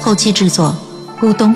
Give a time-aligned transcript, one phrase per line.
[0.00, 0.74] 后期制作：
[1.20, 1.54] 咕咚。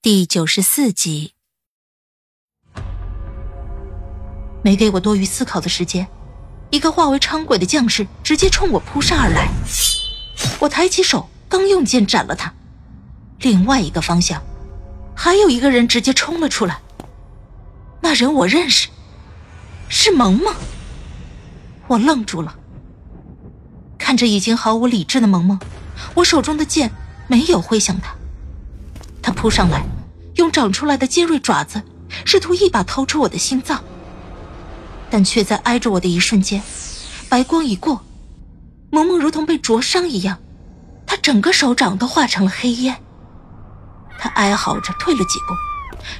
[0.00, 1.32] 第九十四集，
[4.62, 6.06] 没给我多余思考的时间，
[6.70, 9.48] 一个化为伥鬼的将士直接冲我扑杀而来。
[10.60, 12.54] 我抬起手，刚用剑斩了他。
[13.40, 14.40] 另外一个方向，
[15.14, 16.80] 还有一个人直接冲了出来。
[18.00, 18.88] 那人我认识，
[19.88, 20.54] 是萌萌。
[21.88, 22.56] 我愣住了，
[24.12, 25.58] 看着已经毫无理智的萌萌，
[26.16, 26.92] 我手中的剑
[27.28, 28.12] 没有挥向他。
[29.22, 29.86] 他扑上来，
[30.34, 31.80] 用长出来的尖锐爪子
[32.26, 33.82] 试图一把掏出我的心脏，
[35.08, 36.62] 但却在挨着我的一瞬间，
[37.30, 38.04] 白光一过，
[38.90, 40.38] 萌萌如同被灼伤一样，
[41.06, 42.94] 他整个手掌都化成了黑烟。
[44.18, 45.54] 他哀嚎着退了几步，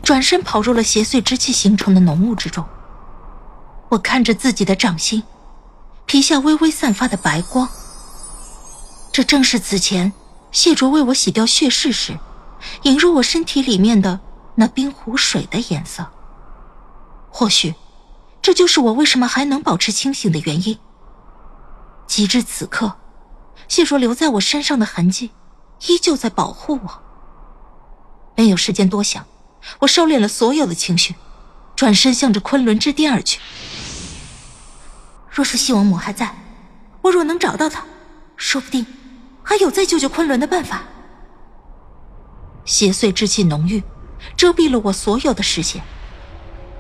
[0.02, 2.64] 转身跑入了邪祟之气形成的浓雾之中。
[3.90, 5.22] 我看着自己的掌心，
[6.06, 7.68] 皮下微微散发的白光，
[9.12, 10.12] 这正是此前
[10.50, 12.18] 谢卓为我洗掉血誓时。
[12.82, 14.20] 引入我身体里面的
[14.54, 16.06] 那冰湖水的颜色，
[17.28, 17.74] 或许
[18.40, 20.78] 这就是我为什么还能保持清醒的原因。
[22.06, 22.96] 及至此刻，
[23.66, 25.32] 谢卓留在我身上的痕迹
[25.88, 27.02] 依旧在保护我。
[28.36, 29.26] 没有时间多想，
[29.80, 31.16] 我收敛了所有的情绪，
[31.74, 33.40] 转身向着昆仑之巅而去。
[35.28, 36.36] 若是西王母还在，
[37.02, 37.84] 我若能找到她，
[38.36, 38.86] 说不定
[39.42, 40.84] 还有再救救昆仑的办法。
[42.64, 43.82] 邪祟之气浓郁，
[44.36, 45.82] 遮蔽了我所有的视线。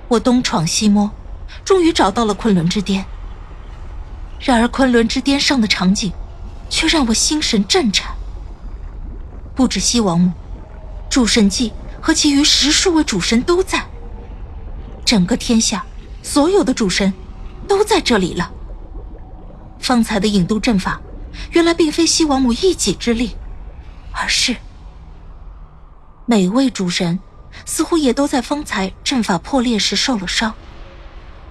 [0.08, 1.10] 我东闯西摸，
[1.64, 3.04] 终于找到了昆仑之巅。
[4.40, 6.12] 然而，昆仑之巅上的场景，
[6.68, 8.14] 却让我心神震颤。
[9.54, 10.32] 不止西王母，
[11.10, 13.84] 主神祭和其余十数位主神都在。
[15.04, 15.84] 整个天下
[16.22, 17.12] 所有的主神，
[17.66, 18.50] 都在这里了。
[19.78, 21.00] 方才的引渡阵法，
[21.50, 23.36] 原来并非西王母一己之力，
[24.12, 24.56] 而是……
[26.24, 27.18] 每位主神
[27.66, 30.54] 似乎也都在方才阵法破裂时受了伤，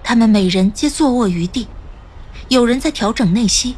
[0.02, 1.68] 他们每人皆坐卧于地，
[2.48, 3.76] 有人在调整内息，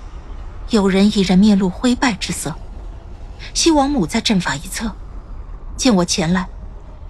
[0.71, 2.55] 有人已然面露灰败之色。
[3.53, 4.95] 西王母在阵法一侧，
[5.77, 6.49] 见我前来，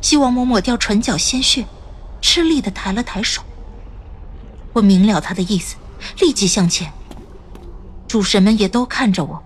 [0.01, 1.67] 西王母抹掉唇角鲜血，
[2.21, 3.43] 吃力的抬了抬手。
[4.73, 5.77] 我明了他的意思，
[6.19, 6.93] 立即向前。
[8.15, 9.43] 主神们也都看着我，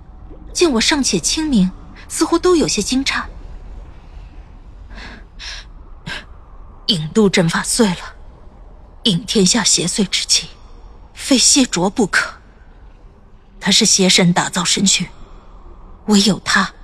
[0.52, 1.70] 见我尚且清明，
[2.06, 3.24] 似乎都有些惊诧。
[6.88, 8.14] 引渡阵法碎了，
[9.04, 10.50] 引天下邪祟之气，
[11.14, 12.34] 非谢卓不可。
[13.58, 15.08] 他是邪神打造神躯，
[16.08, 16.74] 唯有他，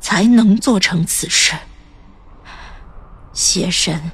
[0.00, 1.56] 才能做成此事。
[3.32, 4.10] 邪神，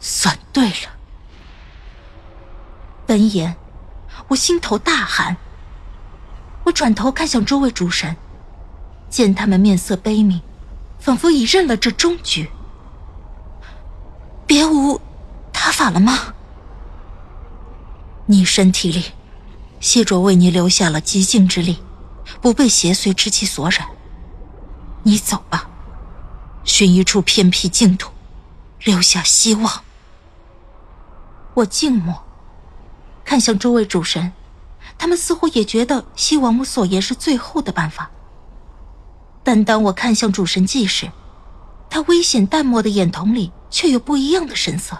[0.00, 0.96] 算对了。
[3.06, 3.54] 闻言，
[4.26, 5.36] 我心头大寒。
[6.64, 8.16] 我转头看向诸位主神，
[9.10, 10.40] 见他们面色悲悯，
[10.98, 12.50] 仿佛已认了这终局。
[14.46, 15.00] 别无
[15.52, 16.34] 他法了吗？
[18.26, 19.12] 你身体里，
[19.80, 21.78] 谢卓为你留下了极静之力，
[22.40, 23.88] 不被邪祟之气所染。
[25.02, 25.68] 你走吧，
[26.62, 28.12] 寻一处偏僻净土，
[28.84, 29.82] 留下希望。
[31.54, 32.22] 我静默，
[33.24, 34.32] 看向诸位主神，
[34.98, 38.10] 他们似乎也觉得西王母所言是最后的办法。
[39.42, 41.10] 但当我看向主神祭时，
[41.90, 43.52] 他危险淡漠的眼瞳里。
[43.72, 44.96] 却有不一样的神色。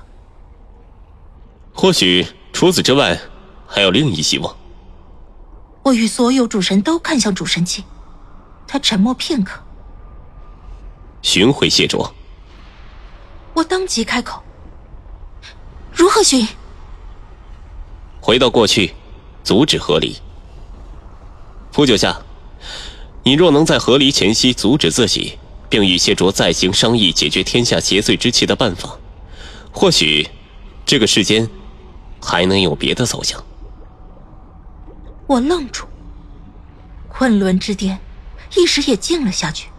[1.74, 3.20] 或许除此之外，
[3.66, 4.56] 还有另一希望。
[5.82, 7.84] 我与所有主神都看向主神祭，
[8.66, 9.60] 他沉默片刻。
[11.20, 12.14] 寻回谢卓。
[13.52, 14.42] 我当即开口
[15.92, 16.48] ：“如何寻？”
[18.22, 18.94] 回到过去，
[19.42, 20.16] 阻止和离。
[21.70, 22.20] 傅九夏，
[23.22, 25.38] 你若能在和离前夕阻止自己。
[25.72, 28.98] 并与谢卓再行商议解决天下邪祟之气的办法，
[29.72, 30.28] 或许
[30.84, 31.48] 这个世间
[32.20, 33.42] 还能有别的走向。
[35.26, 35.86] 我愣住，
[37.08, 37.98] 昆仑之巅
[38.54, 39.70] 一时也静了下去。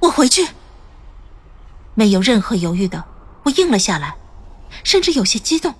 [0.00, 0.48] 我回去，
[1.92, 3.04] 没有任何犹豫的，
[3.42, 4.16] 我应了下来，
[4.82, 5.74] 甚至有些激动。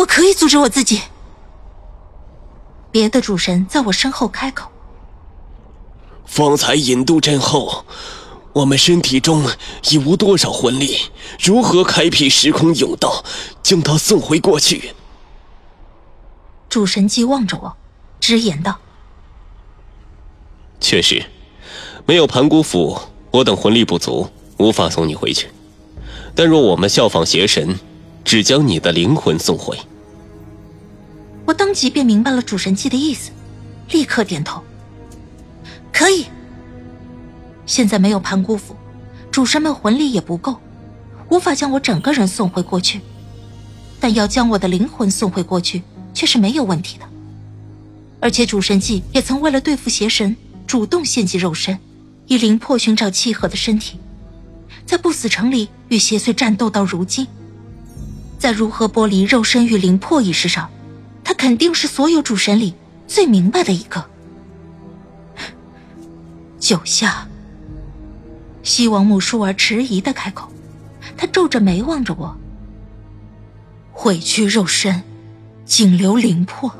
[0.00, 1.02] 我可以阻止我自己。
[2.90, 4.70] 别的主神在我身后开口，
[6.26, 7.84] 方才引渡阵后，
[8.52, 9.44] 我们身体中
[9.90, 10.96] 已无多少魂力，
[11.38, 13.24] 如何开辟时空甬道，
[13.62, 14.94] 将他送回过去？
[16.68, 17.76] 主神姬望着我，
[18.18, 18.78] 直言道
[20.80, 21.26] ：“确实，
[22.06, 22.98] 没有盘古斧，
[23.32, 25.48] 我等魂力不足，无法送你回去。
[26.34, 27.78] 但若我们效仿邪神，
[28.24, 29.78] 只将你的灵魂送回。”
[31.50, 33.32] 我当即便明白了主神祭的意思，
[33.90, 34.62] 立刻点头
[35.92, 36.26] ：“可以。
[37.66, 38.76] 现在没有盘古斧，
[39.32, 40.60] 主神们魂力也不够，
[41.28, 43.00] 无法将我整个人送回过去。
[43.98, 45.82] 但要将我的灵魂送回过去。”
[46.12, 47.04] 却是没有问题的，
[48.20, 50.36] 而且主神祭也曾为了对付邪神，
[50.66, 51.78] 主动献祭肉身，
[52.26, 53.96] 以灵魄寻找契合的身体，
[54.84, 57.28] 在不死城里与邪祟战斗到如今，
[58.40, 60.68] 在如何剥离肉身与灵魄一事上，
[61.40, 62.74] 肯定是所有主神里
[63.06, 64.04] 最明白的一个。
[66.58, 67.26] 九下，
[68.62, 70.52] 西王母倏儿迟疑的开口，
[71.16, 72.36] 他皱着眉望着我，
[73.90, 75.02] 毁去肉身。
[75.64, 76.70] 仅留灵魄，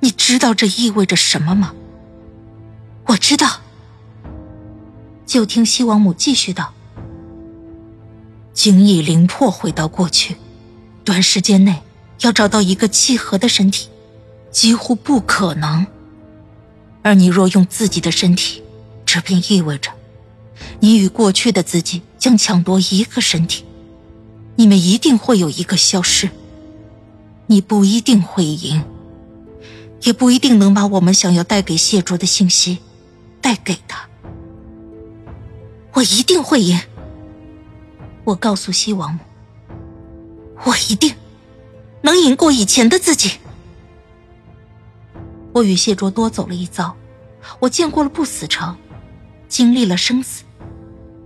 [0.00, 1.72] 你知道这意味着什么吗？
[3.06, 3.60] 我知道。
[5.24, 6.74] 就听西王母继续道
[8.52, 10.36] ：“仅以灵魄回到过去，
[11.04, 11.82] 短时间内
[12.20, 13.88] 要找到一个契合的身体，
[14.50, 15.86] 几乎不可能。
[17.02, 18.62] 而你若用自己的身体，
[19.04, 19.90] 这便意味着，
[20.80, 23.64] 你与过去的自己将抢夺一个身体，
[24.56, 26.30] 你们一定会有一个消失。”
[27.48, 28.82] 你不一定会赢，
[30.02, 32.78] 也不一定能把我们想要带给谢卓的信息
[33.40, 34.08] 带给他。
[35.92, 36.76] 我一定会赢。
[38.24, 39.20] 我告诉西王母，
[40.64, 41.14] 我一定
[42.02, 43.38] 能赢过以前的自己。
[45.52, 46.96] 我与谢卓多走了一遭，
[47.58, 48.76] 我见过了不死城，
[49.48, 50.44] 经历了生死，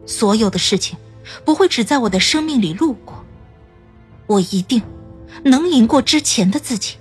[0.07, 0.97] 所有的事情
[1.45, 3.25] 不会只在我的生命里路过。
[4.27, 4.83] 我一定。
[5.45, 6.97] 能赢过之前的自己，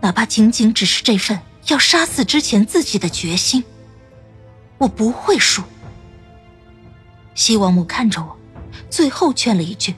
[0.00, 1.38] 哪怕仅仅只是这份
[1.68, 3.62] 要杀死之前自己的决心，
[4.78, 5.62] 我不会输。
[7.34, 8.36] 西王母看着我，
[8.88, 9.94] 最后劝了一句：“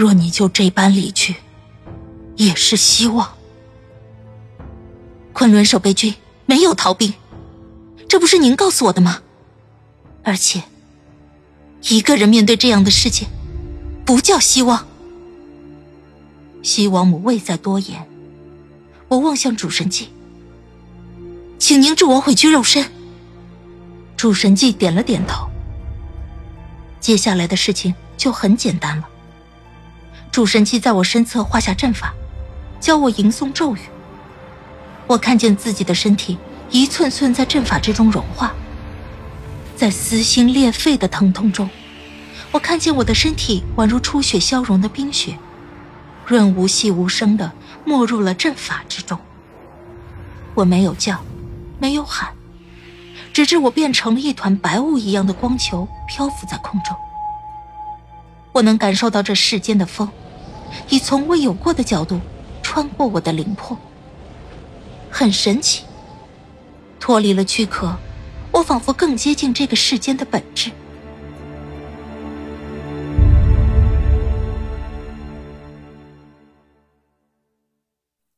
[0.00, 1.36] 若你就这般离去，
[2.36, 3.34] 也是希望。”
[5.34, 6.14] 昆仑守备军
[6.46, 7.12] 没有逃兵，
[8.08, 9.20] 这不是您告诉我的吗？
[10.24, 10.62] 而且，
[11.90, 13.26] 一个人面对这样的世界，
[14.06, 14.86] 不叫希望。
[16.62, 18.08] 西王母未再多言，
[19.08, 20.08] 我望向主神祭，
[21.58, 22.90] 请您助我毁去肉身。
[24.16, 25.46] 主神祭点了点头。
[27.00, 29.09] 接下来的事情就很简单了。
[30.32, 32.14] 主神器在我身侧画下阵法，
[32.80, 33.80] 教我吟诵咒语。
[35.08, 36.38] 我看见自己的身体
[36.70, 38.54] 一寸寸在阵法之中融化，
[39.76, 41.68] 在撕心裂肺的疼痛中，
[42.52, 45.36] 我看见我的身体宛如初雪消融的冰雪。
[46.26, 47.50] 润无细无声的
[47.84, 49.18] 没入了阵法之中。
[50.54, 51.24] 我没有叫，
[51.80, 52.28] 没有喊，
[53.32, 56.94] 直至我变成了一团白雾一样的光球，漂浮在空中。
[58.52, 60.08] 我能感受到这世间的风，
[60.88, 62.20] 以从未有过的角度
[62.62, 63.76] 穿过我的灵魄，
[65.10, 65.84] 很神奇。
[66.98, 67.96] 脱离了躯壳，
[68.52, 70.70] 我仿佛更接近这个世间的本质。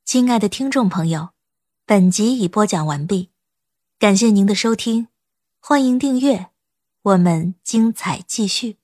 [0.04, 1.30] 亲爱的听众朋友，
[1.86, 3.30] 本集已播讲完毕，
[3.98, 5.08] 感谢您的收听，
[5.58, 6.48] 欢迎订阅，
[7.02, 8.81] 我们精彩继续。